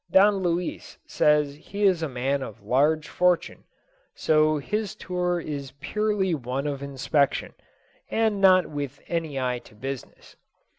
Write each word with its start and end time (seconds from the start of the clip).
Don 0.09 0.37
Luis 0.37 0.97
says 1.05 1.53
he 1.57 1.83
is 1.83 2.01
a 2.01 2.09
man 2.09 2.41
of 2.41 2.63
large 2.63 3.07
fortune, 3.07 3.65
so 4.15 4.57
his 4.57 4.95
tour 4.95 5.39
is 5.39 5.73
purely 5.79 6.33
one 6.33 6.65
of 6.65 6.81
inspection, 6.81 7.53
and 8.09 8.41
not 8.41 8.65
with 8.65 8.99
any 9.05 9.39
eye 9.39 9.59
to 9.59 9.75
business. 9.75 10.37